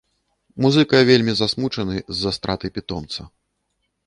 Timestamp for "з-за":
2.15-2.31